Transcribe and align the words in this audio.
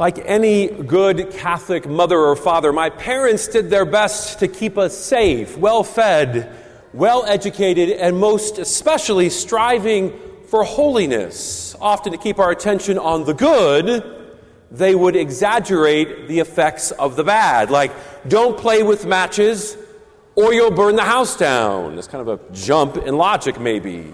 Like 0.00 0.18
any 0.24 0.68
good 0.68 1.30
Catholic 1.30 1.86
mother 1.86 2.18
or 2.18 2.34
father, 2.34 2.72
my 2.72 2.88
parents 2.88 3.48
did 3.48 3.68
their 3.68 3.84
best 3.84 4.38
to 4.38 4.48
keep 4.48 4.78
us 4.78 4.96
safe, 4.96 5.58
well 5.58 5.84
fed, 5.84 6.50
well 6.94 7.22
educated, 7.26 7.90
and 7.90 8.18
most 8.18 8.56
especially 8.58 9.28
striving 9.28 10.18
for 10.46 10.64
holiness. 10.64 11.76
Often 11.82 12.12
to 12.12 12.18
keep 12.18 12.38
our 12.38 12.50
attention 12.50 12.96
on 12.96 13.24
the 13.24 13.34
good, 13.34 14.02
they 14.70 14.94
would 14.94 15.16
exaggerate 15.16 16.28
the 16.28 16.38
effects 16.38 16.92
of 16.92 17.14
the 17.14 17.24
bad. 17.24 17.70
Like, 17.70 17.92
don't 18.26 18.56
play 18.56 18.82
with 18.82 19.04
matches 19.04 19.76
or 20.34 20.54
you'll 20.54 20.70
burn 20.70 20.96
the 20.96 21.04
house 21.04 21.36
down. 21.36 21.98
It's 21.98 22.08
kind 22.08 22.26
of 22.26 22.40
a 22.40 22.54
jump 22.54 22.96
in 22.96 23.18
logic, 23.18 23.60
maybe. 23.60 24.10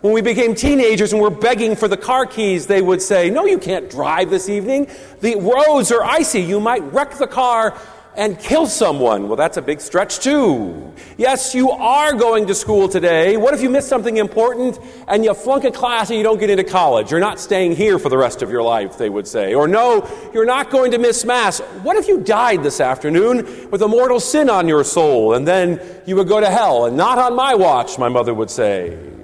When 0.00 0.12
we 0.12 0.22
became 0.22 0.54
teenagers 0.54 1.12
and 1.12 1.20
were 1.20 1.30
begging 1.30 1.74
for 1.74 1.88
the 1.88 1.96
car 1.96 2.24
keys, 2.24 2.68
they 2.68 2.80
would 2.80 3.02
say, 3.02 3.30
No, 3.30 3.46
you 3.46 3.58
can't 3.58 3.90
drive 3.90 4.30
this 4.30 4.48
evening. 4.48 4.88
The 5.20 5.34
roads 5.36 5.90
are 5.90 6.04
icy. 6.04 6.40
You 6.40 6.60
might 6.60 6.82
wreck 6.92 7.14
the 7.14 7.26
car 7.26 7.76
and 8.14 8.38
kill 8.38 8.66
someone. 8.66 9.28
Well, 9.28 9.36
that's 9.36 9.56
a 9.56 9.62
big 9.62 9.80
stretch, 9.80 10.18
too. 10.18 10.92
Yes, 11.16 11.54
you 11.54 11.70
are 11.70 12.12
going 12.12 12.46
to 12.48 12.54
school 12.54 12.88
today. 12.88 13.36
What 13.36 13.54
if 13.54 13.62
you 13.62 13.70
miss 13.70 13.88
something 13.88 14.16
important 14.16 14.78
and 15.06 15.24
you 15.24 15.34
flunk 15.34 15.64
a 15.64 15.70
class 15.70 16.10
and 16.10 16.16
you 16.16 16.24
don't 16.24 16.38
get 16.38 16.50
into 16.50 16.64
college? 16.64 17.10
You're 17.10 17.20
not 17.20 17.40
staying 17.40 17.76
here 17.76 17.98
for 17.98 18.08
the 18.08 18.18
rest 18.18 18.42
of 18.42 18.50
your 18.50 18.62
life, 18.62 18.98
they 18.98 19.08
would 19.08 19.26
say. 19.26 19.54
Or 19.54 19.68
no, 19.68 20.08
you're 20.32 20.44
not 20.44 20.70
going 20.70 20.92
to 20.92 20.98
miss 20.98 21.24
Mass. 21.24 21.60
What 21.82 21.96
if 21.96 22.06
you 22.06 22.20
died 22.20 22.62
this 22.62 22.80
afternoon 22.80 23.70
with 23.70 23.82
a 23.82 23.88
mortal 23.88 24.20
sin 24.20 24.50
on 24.50 24.68
your 24.68 24.84
soul 24.84 25.34
and 25.34 25.46
then 25.46 25.80
you 26.06 26.16
would 26.16 26.28
go 26.28 26.40
to 26.40 26.50
hell? 26.50 26.86
And 26.86 26.96
not 26.96 27.18
on 27.18 27.34
my 27.34 27.54
watch, 27.54 27.98
my 27.98 28.08
mother 28.08 28.34
would 28.34 28.50
say. 28.50 29.17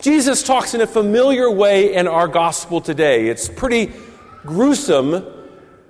Jesus 0.00 0.44
talks 0.44 0.74
in 0.74 0.80
a 0.80 0.86
familiar 0.86 1.50
way 1.50 1.92
in 1.94 2.06
our 2.06 2.28
gospel 2.28 2.80
today. 2.80 3.26
It's 3.26 3.48
pretty 3.48 3.92
gruesome 4.46 5.26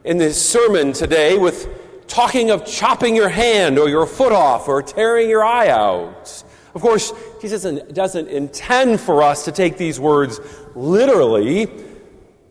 in 0.03 0.17
this 0.17 0.43
sermon 0.43 0.95
today 0.95 1.37
with 1.37 1.69
talking 2.09 2.51
of 2.51 2.65
chopping 2.65 3.15
your 3.15 3.29
hand 3.29 3.79
or 3.79 3.91
your 3.91 4.07
foot 4.07 4.33
off 4.33 4.67
or 4.67 4.81
tearing 4.81 5.29
your 5.29 5.45
eye 5.45 5.69
out. 5.69 6.43
Of 6.75 6.81
course, 6.81 7.13
Jesus 7.43 7.65
doesn't 7.93 8.29
intend 8.29 8.99
for 8.99 9.23
us 9.23 9.45
to 9.45 9.53
take 9.53 9.77
these 9.77 10.01
words 10.01 10.41
literally. 10.75 11.69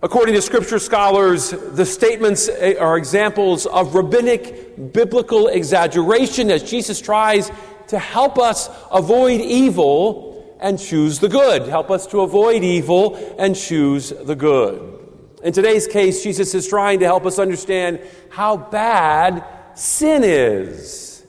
According 0.03 0.35
to 0.35 0.43
scripture 0.43 0.77
scholars, 0.77 1.49
the 1.49 1.87
statements 1.87 2.49
eh, 2.49 2.75
are 2.79 2.99
examples 2.99 3.65
of 3.65 3.95
rabbinic 3.95 4.93
biblical 4.93 5.47
exaggeration 5.47 6.51
as 6.51 6.61
Jesus 6.61 7.01
tries 7.01 7.51
to 7.87 7.97
help 7.97 8.37
us 8.37 8.69
avoid 8.91 9.41
evil 9.41 10.27
and 10.59 10.79
choose 10.79 11.19
the 11.19 11.29
good. 11.29 11.63
Help 11.67 11.91
us 11.91 12.07
to 12.07 12.21
avoid 12.21 12.63
evil 12.63 13.15
and 13.37 13.55
choose 13.55 14.09
the 14.09 14.35
good. 14.35 14.97
In 15.43 15.53
today's 15.53 15.87
case, 15.87 16.23
Jesus 16.23 16.55
is 16.55 16.67
trying 16.67 16.99
to 16.99 17.05
help 17.05 17.25
us 17.25 17.39
understand 17.39 18.01
how 18.29 18.57
bad 18.57 19.45
sin 19.75 20.23
is. 20.23 21.25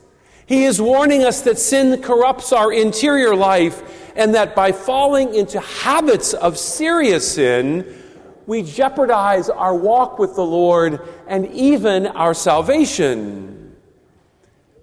He 0.47 0.65
is 0.65 0.81
warning 0.81 1.25
us 1.25 1.43
that 1.43 1.59
sin 1.59 2.01
corrupts 2.01 2.53
our 2.53 2.73
interior 2.73 3.37
life 3.37 3.83
and 4.17 4.35
that 4.35 4.57
by 4.57 4.73
falling 4.73 5.35
into 5.35 5.61
habits 5.61 6.33
of 6.33 6.57
serious 6.57 7.35
sin, 7.35 7.95
we 8.47 8.63
jeopardize 8.63 9.51
our 9.51 9.77
walk 9.77 10.19
with 10.19 10.35
the 10.35 10.45
Lord 10.45 11.07
and 11.27 11.47
even 11.49 12.07
our 12.07 12.33
salvation. 12.33 13.77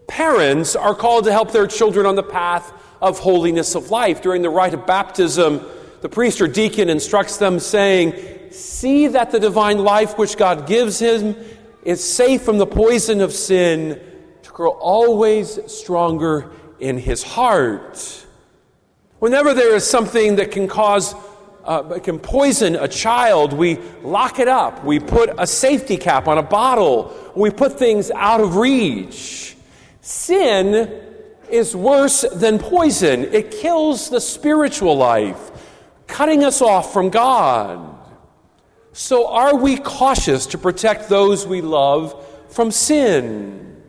Parents 0.08 0.76
are 0.76 0.94
called 0.94 1.26
to 1.26 1.32
help 1.32 1.52
their 1.52 1.66
children 1.66 2.06
on 2.06 2.16
the 2.16 2.24
path 2.24 2.72
of 3.02 3.20
holiness 3.20 3.76
of 3.76 3.92
life. 3.92 4.22
During 4.22 4.42
the 4.42 4.50
rite 4.50 4.74
of 4.74 4.86
baptism, 4.86 5.62
the 6.02 6.10
priest 6.10 6.42
or 6.42 6.48
deacon 6.48 6.90
instructs 6.90 7.38
them, 7.38 7.60
saying, 7.60 8.14
See 8.52 9.08
that 9.08 9.32
the 9.32 9.40
divine 9.40 9.80
life 9.80 10.18
which 10.18 10.38
God 10.38 10.68
gives 10.68 11.00
him 11.00 11.36
is 11.84 12.04
safe 12.04 12.42
from 12.42 12.58
the 12.58 12.66
poison 12.66 13.22
of 13.22 13.34
sin 13.34 14.02
to 14.44 14.52
grow 14.52 14.72
always 14.72 15.60
stronger 15.72 16.52
in 16.80 16.98
his 16.98 17.22
heart. 17.22 18.26
Whenever 19.20 19.54
there 19.54 19.76
is 19.76 19.86
something 19.86 20.36
that 20.36 20.52
can 20.52 20.68
cause 20.68 21.16
uh, 21.66 22.00
can 22.00 22.20
poison 22.20 22.76
a 22.76 22.88
child, 22.88 23.52
we 23.52 23.78
lock 24.04 24.40
it 24.40 24.48
up. 24.48 24.86
We 24.86 25.00
put 25.00 25.32
a 25.38 25.48
safety 25.48 25.98
cap 25.98 26.28
on 26.28 26.38
a 26.38 26.44
bottle. 26.44 27.14
We 27.36 27.50
put 27.50 27.80
things 27.80 28.12
out 28.12 28.40
of 28.40 28.56
reach. 28.56 29.58
Sin 30.02 31.02
is 31.56 31.76
worse 31.76 32.26
than 32.34 32.60
poison. 32.60 33.24
It 33.34 33.52
kills 33.52 34.10
the 34.10 34.22
spiritual 34.22 34.96
life, 34.96 35.52
cutting 36.08 36.44
us 36.44 36.62
off 36.62 36.94
from 36.94 37.10
God. 37.10 37.96
So, 38.94 39.28
are 39.28 39.56
we 39.56 39.78
cautious 39.78 40.46
to 40.48 40.58
protect 40.58 41.10
those 41.10 41.46
we 41.46 41.62
love 41.62 42.26
from 42.50 42.72
sin? 42.72 43.84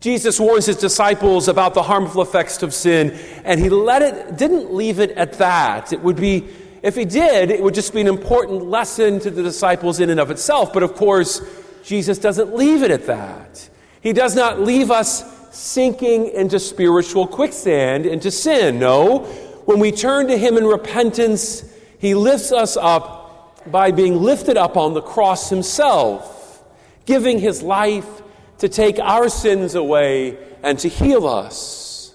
Jesus 0.00 0.40
warns 0.40 0.64
his 0.64 0.76
disciples 0.76 1.48
about 1.48 1.74
the 1.74 1.82
harmful 1.82 2.22
effects 2.22 2.62
of 2.62 2.72
sin, 2.72 3.10
and 3.44 3.60
he 3.60 3.68
let 3.68 4.00
it, 4.00 4.38
didn't 4.38 4.72
leave 4.72 4.98
it 4.98 5.10
at 5.10 5.34
that. 5.34 5.92
It 5.92 6.00
would 6.00 6.16
be, 6.16 6.48
if 6.82 6.96
he 6.96 7.04
did, 7.04 7.50
it 7.50 7.62
would 7.62 7.74
just 7.74 7.92
be 7.92 8.00
an 8.00 8.06
important 8.06 8.64
lesson 8.64 9.20
to 9.20 9.30
the 9.30 9.42
disciples 9.42 10.00
in 10.00 10.08
and 10.08 10.18
of 10.18 10.30
itself. 10.30 10.72
But 10.72 10.82
of 10.82 10.94
course, 10.94 11.42
Jesus 11.84 12.18
doesn't 12.18 12.54
leave 12.54 12.82
it 12.82 12.90
at 12.90 13.06
that. 13.06 13.68
He 14.00 14.14
does 14.14 14.34
not 14.34 14.60
leave 14.60 14.90
us 14.90 15.22
sinking 15.50 16.28
into 16.28 16.58
spiritual 16.58 17.26
quicksand, 17.26 18.06
into 18.06 18.30
sin. 18.30 18.78
No. 18.78 19.24
When 19.64 19.78
we 19.78 19.92
turn 19.92 20.28
to 20.28 20.38
Him 20.38 20.56
in 20.56 20.64
repentance, 20.64 21.64
He 21.98 22.14
lifts 22.14 22.52
us 22.52 22.76
up 22.76 23.70
by 23.70 23.90
being 23.90 24.22
lifted 24.22 24.56
up 24.56 24.76
on 24.76 24.94
the 24.94 25.02
cross 25.02 25.50
Himself, 25.50 26.64
giving 27.04 27.38
His 27.38 27.62
life 27.62 28.22
to 28.58 28.68
take 28.68 28.98
our 28.98 29.28
sins 29.28 29.74
away 29.74 30.38
and 30.62 30.78
to 30.78 30.88
heal 30.88 31.26
us. 31.26 32.14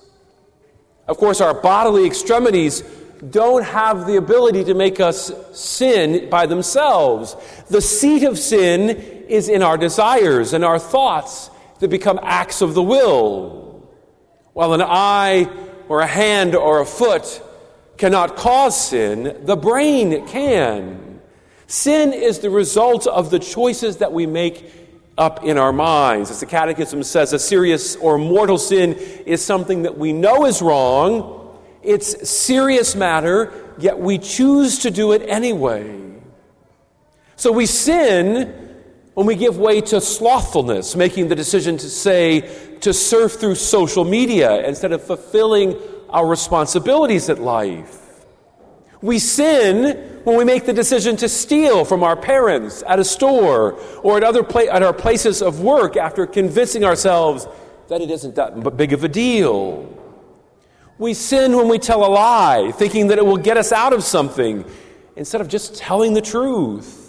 Of 1.08 1.18
course, 1.18 1.42
our 1.42 1.54
bodily 1.54 2.06
extremities 2.06 2.84
don't 3.30 3.64
have 3.64 4.06
the 4.06 4.18
ability 4.18 4.64
to 4.66 4.74
make 4.74 5.00
us 5.00 5.32
sin 5.58 6.30
by 6.30 6.46
themselves. 6.46 7.36
The 7.70 7.82
seat 7.82 8.24
of 8.24 8.38
sin 8.38 8.90
is 8.90 9.50
in 9.50 9.64
our 9.64 9.78
desires 9.78 10.54
and 10.54 10.64
our 10.64 10.80
thoughts 10.80 11.50
that 11.80 11.90
become 11.90 12.20
acts 12.22 12.62
of 12.62 12.74
the 12.74 12.84
will. 12.84 13.88
While 14.54 14.74
an 14.74 14.82
eye 14.82 15.50
or 15.90 16.02
a 16.02 16.08
hand 16.08 16.56
or 16.56 16.80
a 16.80 16.86
foot 16.86 17.42
cannot 17.98 18.36
cause 18.36 18.90
sin, 18.90 19.38
the 19.46 19.56
brain 19.56 20.28
can. 20.28 21.22
Sin 21.68 22.14
is 22.14 22.40
the 22.40 22.50
result 22.50 23.08
of 23.08 23.32
the 23.32 23.40
choices 23.40 23.98
that 23.98 24.14
we 24.14 24.26
make 24.26 24.72
up 25.18 25.44
in 25.44 25.58
our 25.58 25.74
minds. 25.74 26.30
As 26.30 26.40
the 26.40 26.46
Catechism 26.46 27.04
says, 27.04 27.34
a 27.34 27.40
serious 27.40 27.96
or 27.96 28.18
mortal 28.18 28.58
sin 28.58 28.94
is 29.26 29.44
something 29.44 29.84
that 29.84 29.98
we 29.98 30.14
know 30.14 30.46
is 30.46 30.62
wrong. 30.62 31.58
It's 31.82 32.30
serious 32.30 32.96
matter, 32.96 33.54
yet 33.78 34.00
we 34.00 34.18
choose 34.18 34.80
to 34.80 34.92
do 34.92 35.12
it 35.14 35.22
anyway. 35.28 36.02
So 37.36 37.52
we 37.52 37.66
sin 37.66 38.65
when 39.16 39.26
we 39.26 39.36
give 39.36 39.58
way 39.58 39.80
to 39.80 40.00
slothfulness, 40.02 40.96
making 40.96 41.30
the 41.30 41.36
decision 41.36 41.78
to 41.78 41.90
say, 41.90 42.42
to 42.82 42.94
surf 42.94 43.34
through 43.34 43.56
social 43.56 44.04
media 44.04 44.68
instead 44.68 44.92
of 44.92 45.02
fulfilling 45.02 45.76
our 46.10 46.28
responsibilities 46.28 47.30
at 47.30 47.40
life. 47.40 48.26
We 49.02 49.20
sin 49.20 50.22
when 50.26 50.38
we 50.38 50.44
make 50.44 50.66
the 50.66 50.74
decision 50.74 51.16
to 51.18 51.30
steal 51.30 51.86
from 51.86 52.04
our 52.04 52.18
parents 52.18 52.84
at 52.88 53.00
a 53.00 53.06
store 53.06 53.80
or 54.04 54.18
at, 54.18 54.24
other 54.24 54.44
pla- 54.44 54.70
at 54.70 54.84
our 54.84 54.94
places 54.94 55.42
of 55.42 55.62
work 55.62 55.96
after 55.96 56.28
convincing 56.28 56.84
ourselves 56.84 57.48
that 57.88 58.02
it 58.02 58.12
isn't 58.12 58.36
that 58.36 58.76
big 58.76 58.92
of 58.92 59.04
a 59.04 59.08
deal. 59.08 59.92
We 60.98 61.14
sin 61.14 61.56
when 61.56 61.70
we 61.70 61.80
tell 61.80 62.06
a 62.06 62.12
lie, 62.12 62.72
thinking 62.74 63.08
that 63.08 63.18
it 63.18 63.26
will 63.26 63.38
get 63.38 63.56
us 63.56 63.72
out 63.72 63.94
of 63.94 64.04
something 64.04 64.66
instead 65.16 65.40
of 65.40 65.48
just 65.48 65.76
telling 65.76 66.14
the 66.14 66.22
truth. 66.22 67.05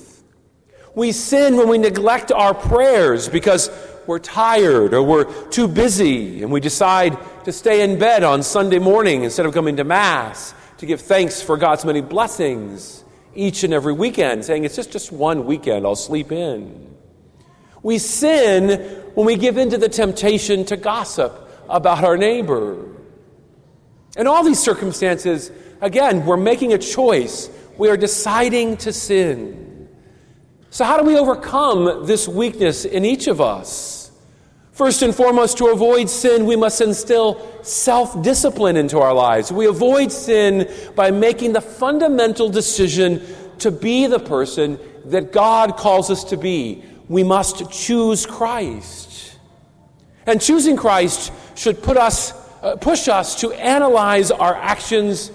We 0.96 1.12
sin 1.12 1.58
when 1.58 1.68
we 1.68 1.76
neglect 1.76 2.32
our 2.32 2.54
prayers 2.54 3.28
because 3.28 3.70
we're 4.06 4.18
tired 4.18 4.94
or 4.94 5.02
we're 5.02 5.30
too 5.50 5.68
busy 5.68 6.42
and 6.42 6.50
we 6.50 6.58
decide 6.58 7.18
to 7.44 7.52
stay 7.52 7.82
in 7.82 7.98
bed 7.98 8.24
on 8.24 8.42
Sunday 8.42 8.78
morning 8.78 9.22
instead 9.22 9.44
of 9.44 9.52
coming 9.52 9.76
to 9.76 9.84
Mass 9.84 10.54
to 10.78 10.86
give 10.86 11.02
thanks 11.02 11.42
for 11.42 11.58
God's 11.58 11.84
many 11.84 12.00
blessings 12.00 13.04
each 13.34 13.62
and 13.62 13.74
every 13.74 13.92
weekend, 13.92 14.46
saying, 14.46 14.64
It's 14.64 14.74
just, 14.74 14.90
just 14.90 15.12
one 15.12 15.44
weekend, 15.44 15.84
I'll 15.84 15.96
sleep 15.96 16.32
in. 16.32 16.96
We 17.82 17.98
sin 17.98 18.80
when 19.14 19.26
we 19.26 19.36
give 19.36 19.58
in 19.58 19.68
to 19.70 19.76
the 19.76 19.90
temptation 19.90 20.64
to 20.64 20.78
gossip 20.78 21.50
about 21.68 22.04
our 22.04 22.16
neighbor. 22.16 22.86
In 24.16 24.26
all 24.26 24.42
these 24.42 24.60
circumstances, 24.60 25.52
again, 25.82 26.24
we're 26.24 26.38
making 26.38 26.72
a 26.72 26.78
choice. 26.78 27.50
We 27.76 27.90
are 27.90 27.98
deciding 27.98 28.78
to 28.78 28.94
sin. 28.94 29.66
So, 30.70 30.84
how 30.84 30.98
do 30.98 31.04
we 31.04 31.16
overcome 31.16 32.06
this 32.06 32.28
weakness 32.28 32.84
in 32.84 33.04
each 33.04 33.28
of 33.28 33.40
us? 33.40 34.10
First 34.72 35.00
and 35.00 35.14
foremost, 35.14 35.56
to 35.58 35.68
avoid 35.68 36.10
sin, 36.10 36.44
we 36.44 36.54
must 36.54 36.80
instill 36.82 37.40
self 37.62 38.22
discipline 38.22 38.76
into 38.76 38.98
our 38.98 39.14
lives. 39.14 39.50
We 39.50 39.66
avoid 39.66 40.12
sin 40.12 40.70
by 40.94 41.10
making 41.10 41.54
the 41.54 41.62
fundamental 41.62 42.50
decision 42.50 43.22
to 43.60 43.70
be 43.70 44.06
the 44.06 44.18
person 44.18 44.78
that 45.06 45.32
God 45.32 45.76
calls 45.76 46.10
us 46.10 46.24
to 46.24 46.36
be, 46.36 46.84
we 47.08 47.22
must 47.22 47.70
choose 47.70 48.26
Christ. 48.26 49.38
And 50.26 50.42
choosing 50.42 50.76
Christ 50.76 51.32
should 51.54 51.82
put 51.82 51.96
us, 51.96 52.32
uh, 52.62 52.76
push 52.76 53.08
us 53.08 53.40
to 53.40 53.52
analyze 53.52 54.30
our 54.30 54.54
actions 54.54 55.30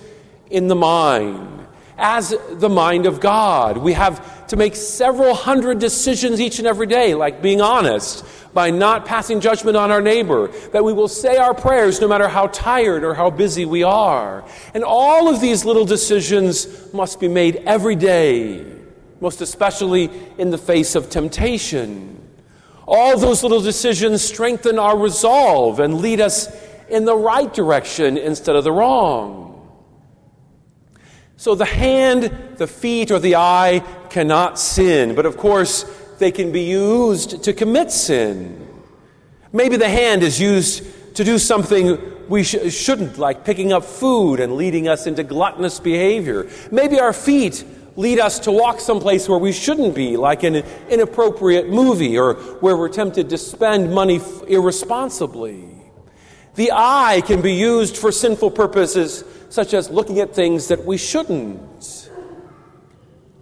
in 0.49 0.67
the 0.67 0.75
mind 0.75 1.60
as 2.01 2.35
the 2.49 2.67
mind 2.67 3.05
of 3.05 3.19
God. 3.19 3.77
We 3.77 3.93
have 3.93 4.47
to 4.47 4.57
make 4.57 4.75
several 4.75 5.33
hundred 5.33 5.79
decisions 5.79 6.41
each 6.41 6.59
and 6.59 6.67
every 6.67 6.87
day, 6.87 7.13
like 7.13 7.41
being 7.41 7.61
honest, 7.61 8.25
by 8.53 8.71
not 8.71 9.05
passing 9.05 9.39
judgment 9.39 9.77
on 9.77 9.91
our 9.91 10.01
neighbor, 10.01 10.47
that 10.73 10.83
we 10.83 10.91
will 10.91 11.07
say 11.07 11.37
our 11.37 11.53
prayers 11.53 12.01
no 12.01 12.07
matter 12.07 12.27
how 12.27 12.47
tired 12.47 13.03
or 13.03 13.13
how 13.13 13.29
busy 13.29 13.63
we 13.63 13.83
are. 13.83 14.43
And 14.73 14.83
all 14.83 15.33
of 15.33 15.39
these 15.39 15.63
little 15.63 15.85
decisions 15.85 16.91
must 16.91 17.19
be 17.19 17.29
made 17.29 17.57
every 17.65 17.95
day, 17.95 18.65
most 19.21 19.39
especially 19.39 20.09
in 20.37 20.49
the 20.49 20.57
face 20.57 20.95
of 20.95 21.09
temptation. 21.09 22.17
All 22.87 23.17
those 23.17 23.43
little 23.43 23.61
decisions 23.61 24.21
strengthen 24.21 24.79
our 24.79 24.97
resolve 24.97 25.79
and 25.79 25.99
lead 25.99 26.19
us 26.19 26.49
in 26.89 27.05
the 27.05 27.15
right 27.15 27.53
direction 27.53 28.17
instead 28.17 28.57
of 28.57 28.65
the 28.65 28.71
wrong. 28.71 29.50
So 31.41 31.55
the 31.55 31.65
hand, 31.65 32.31
the 32.57 32.67
feet, 32.67 33.09
or 33.09 33.17
the 33.17 33.37
eye 33.37 33.83
cannot 34.11 34.59
sin, 34.59 35.15
but 35.15 35.25
of 35.25 35.37
course, 35.37 35.85
they 36.19 36.29
can 36.29 36.51
be 36.51 36.61
used 36.61 37.45
to 37.45 37.51
commit 37.51 37.89
sin. 37.89 38.67
Maybe 39.51 39.75
the 39.75 39.89
hand 39.89 40.21
is 40.21 40.39
used 40.39 41.15
to 41.15 41.23
do 41.23 41.39
something 41.39 41.99
we 42.29 42.43
sh- 42.43 42.71
shouldn't, 42.71 43.17
like 43.17 43.43
picking 43.43 43.73
up 43.73 43.85
food 43.85 44.39
and 44.39 44.55
leading 44.55 44.87
us 44.87 45.07
into 45.07 45.23
gluttonous 45.23 45.79
behavior. 45.79 46.47
Maybe 46.69 46.99
our 46.99 47.11
feet 47.11 47.65
lead 47.95 48.19
us 48.19 48.37
to 48.41 48.51
walk 48.51 48.79
someplace 48.79 49.27
where 49.27 49.39
we 49.39 49.51
shouldn't 49.51 49.95
be, 49.95 50.17
like 50.17 50.43
an 50.43 50.57
inappropriate 50.91 51.69
movie 51.69 52.19
or 52.19 52.35
where 52.35 52.77
we're 52.77 52.87
tempted 52.87 53.31
to 53.31 53.39
spend 53.39 53.91
money 53.91 54.21
irresponsibly. 54.47 55.80
The 56.55 56.71
eye 56.73 57.21
can 57.25 57.41
be 57.41 57.53
used 57.53 57.97
for 57.97 58.11
sinful 58.11 58.51
purposes 58.51 59.23
such 59.49 59.73
as 59.73 59.89
looking 59.89 60.19
at 60.19 60.33
things 60.33 60.67
that 60.67 60.85
we 60.85 60.97
shouldn't. 60.97 62.09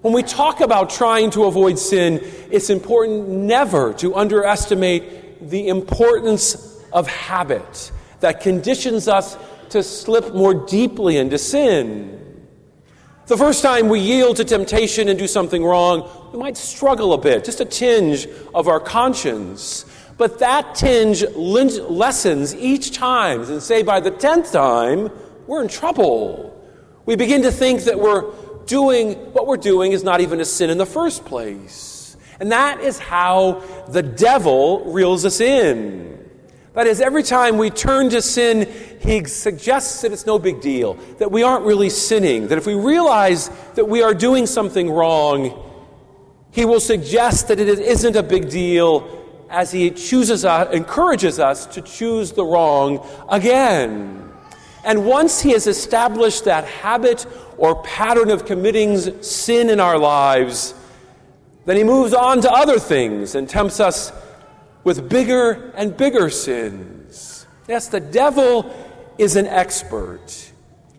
When 0.01 0.13
we 0.13 0.23
talk 0.23 0.61
about 0.61 0.89
trying 0.89 1.31
to 1.31 1.45
avoid 1.45 1.77
sin, 1.77 2.21
it's 2.51 2.69
important 2.69 3.27
never 3.27 3.93
to 3.95 4.15
underestimate 4.15 5.49
the 5.49 5.67
importance 5.67 6.83
of 6.93 7.07
habit 7.07 7.91
that 8.21 8.41
conditions 8.41 9.07
us 9.07 9.37
to 9.69 9.83
slip 9.83 10.33
more 10.33 10.53
deeply 10.53 11.17
into 11.17 11.37
sin. 11.37 12.15
The 13.27 13.37
first 13.37 13.61
time 13.61 13.89
we 13.89 13.99
yield 13.99 14.37
to 14.37 14.43
temptation 14.43 15.07
and 15.07 15.19
do 15.19 15.27
something 15.27 15.63
wrong, 15.63 16.09
we 16.33 16.39
might 16.39 16.57
struggle 16.57 17.13
a 17.13 17.17
bit, 17.17 17.43
just 17.43 17.59
a 17.59 17.65
tinge 17.65 18.27
of 18.55 18.67
our 18.67 18.79
conscience. 18.79 19.85
But 20.19 20.39
that 20.39 20.75
tinge 20.75 21.23
lessens 21.23 22.53
each 22.53 22.91
time, 22.91 23.41
and 23.43 23.63
say 23.63 23.83
by 23.83 24.01
the 24.01 24.11
tenth 24.11 24.51
time, 24.51 25.09
we're 25.47 25.61
in 25.61 25.69
trouble. 25.69 26.61
We 27.05 27.15
begin 27.15 27.43
to 27.43 27.51
think 27.51 27.85
that 27.85 27.97
we're 27.97 28.29
doing 28.65 29.13
what 29.31 29.47
we're 29.47 29.55
doing 29.55 29.93
is 29.93 30.03
not 30.03 30.19
even 30.19 30.41
a 30.41 30.45
sin 30.45 30.69
in 30.69 30.77
the 30.77 30.85
first 30.85 31.23
place. 31.23 32.17
And 32.41 32.51
that 32.51 32.81
is 32.81 32.99
how 32.99 33.63
the 33.87 34.03
devil 34.03 34.91
reels 34.91 35.23
us 35.23 35.39
in. 35.39 36.29
That 36.73 36.85
is, 36.85 36.99
every 36.99 37.23
time 37.23 37.57
we 37.57 37.69
turn 37.69 38.09
to 38.09 38.21
sin, 38.21 38.69
he 38.99 39.23
suggests 39.23 40.01
that 40.01 40.11
it's 40.11 40.25
no 40.25 40.37
big 40.37 40.59
deal, 40.59 40.95
that 41.19 41.31
we 41.31 41.43
aren't 41.43 41.63
really 41.63 41.89
sinning, 41.89 42.49
that 42.49 42.57
if 42.57 42.67
we 42.67 42.75
realize 42.75 43.49
that 43.75 43.87
we 43.87 44.03
are 44.03 44.13
doing 44.13 44.47
something 44.47 44.91
wrong, 44.91 45.65
he 46.51 46.65
will 46.65 46.81
suggest 46.81 47.47
that 47.47 47.59
it 47.61 47.79
isn't 47.79 48.17
a 48.17 48.23
big 48.23 48.49
deal 48.49 49.15
as 49.49 49.71
he 49.71 49.91
chooses 49.91 50.45
us, 50.45 50.73
encourages 50.73 51.39
us 51.39 51.65
to 51.67 51.81
choose 51.81 52.31
the 52.31 52.43
wrong 52.43 53.05
again. 53.29 54.31
And 54.83 55.05
once 55.05 55.41
he 55.41 55.51
has 55.51 55.67
established 55.67 56.45
that 56.45 56.65
habit 56.65 57.25
or 57.57 57.81
pattern 57.83 58.29
of 58.29 58.45
committing 58.45 59.21
sin 59.21 59.69
in 59.69 59.79
our 59.79 59.97
lives, 59.97 60.73
then 61.65 61.77
he 61.77 61.83
moves 61.83 62.13
on 62.13 62.41
to 62.41 62.51
other 62.51 62.79
things 62.79 63.35
and 63.35 63.47
tempts 63.47 63.79
us 63.79 64.11
with 64.83 65.09
bigger 65.09 65.71
and 65.75 65.95
bigger 65.95 66.29
sins. 66.29 67.45
Yes, 67.67 67.87
the 67.89 67.99
devil 67.99 68.73
is 69.17 69.35
an 69.35 69.47
expert. 69.47 70.51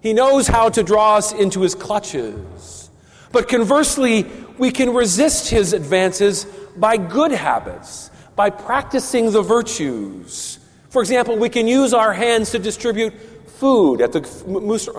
He 0.02 0.12
knows 0.12 0.47
how 0.47 0.69
to 0.69 0.82
draw 0.82 1.17
us 1.17 1.32
into 1.32 1.62
his 1.62 1.75
clutches. 1.75 2.91
But 3.32 3.49
conversely, 3.49 4.26
we 4.58 4.70
can 4.70 4.93
resist 4.93 5.50
his 5.50 5.73
advances 5.73 6.44
by 6.76 6.97
good 6.97 7.32
habits, 7.32 8.09
by 8.40 8.48
practicing 8.48 9.31
the 9.32 9.42
virtues. 9.42 10.58
For 10.88 11.02
example, 11.02 11.37
we 11.37 11.50
can 11.50 11.69
use 11.69 11.92
our 11.92 12.14
hands 12.14 12.52
to 12.52 12.58
distribute 12.58 13.12
food 13.46 14.00
at 14.00 14.12
the 14.12 14.22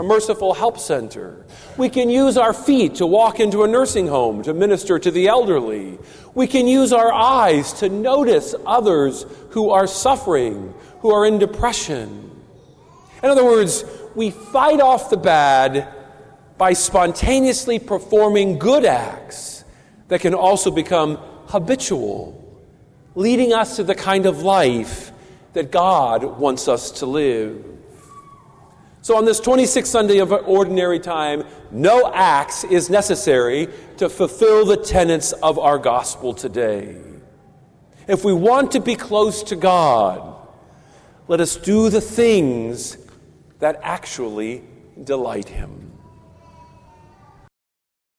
Merciful 0.03 0.53
Help 0.53 0.77
Center. 0.77 1.43
We 1.75 1.89
can 1.89 2.11
use 2.11 2.37
our 2.37 2.53
feet 2.53 2.93
to 2.97 3.07
walk 3.07 3.39
into 3.39 3.63
a 3.63 3.67
nursing 3.67 4.05
home 4.05 4.43
to 4.43 4.53
minister 4.53 4.99
to 4.99 5.09
the 5.09 5.27
elderly. 5.27 5.97
We 6.35 6.45
can 6.45 6.67
use 6.67 6.93
our 6.93 7.11
eyes 7.11 7.73
to 7.79 7.89
notice 7.89 8.53
others 8.63 9.25
who 9.49 9.71
are 9.71 9.87
suffering, 9.87 10.75
who 10.99 11.09
are 11.09 11.25
in 11.25 11.39
depression. 11.39 12.29
In 13.23 13.29
other 13.31 13.43
words, 13.43 13.83
we 14.13 14.29
fight 14.29 14.81
off 14.81 15.09
the 15.09 15.17
bad 15.17 15.87
by 16.59 16.73
spontaneously 16.73 17.79
performing 17.79 18.59
good 18.59 18.85
acts 18.85 19.63
that 20.09 20.21
can 20.21 20.35
also 20.35 20.69
become 20.69 21.17
habitual, 21.47 22.37
leading 23.15 23.53
us 23.53 23.75
to 23.75 23.83
the 23.83 23.95
kind 23.95 24.25
of 24.25 24.41
life 24.41 25.11
that 25.53 25.71
God 25.71 26.23
wants 26.23 26.67
us 26.67 26.91
to 26.91 27.05
live. 27.05 27.65
So, 29.01 29.17
on 29.17 29.25
this 29.25 29.41
26th 29.41 29.87
Sunday 29.87 30.19
of 30.19 30.31
ordinary 30.31 30.99
time, 30.99 31.43
no 31.71 32.11
acts 32.13 32.63
is 32.63 32.89
necessary 32.89 33.67
to 33.97 34.09
fulfill 34.09 34.65
the 34.65 34.77
tenets 34.77 35.31
of 35.33 35.57
our 35.57 35.79
gospel 35.79 36.33
today. 36.33 36.97
If 38.07 38.23
we 38.23 38.33
want 38.33 38.71
to 38.73 38.79
be 38.79 38.95
close 38.95 39.43
to 39.43 39.55
God, 39.55 40.35
let 41.27 41.39
us 41.39 41.55
do 41.55 41.89
the 41.89 42.01
things 42.01 42.97
that 43.59 43.79
actually 43.81 44.63
delight 45.03 45.49
Him. 45.49 45.90